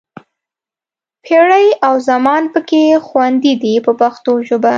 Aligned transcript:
پېړۍ 1.23 1.67
او 1.87 1.93
زمان 2.09 2.43
پکې 2.53 2.81
خوندي 3.07 3.53
دي 3.61 3.73
په 3.85 3.91
پښتو 4.01 4.31
ژبه. 4.47 4.69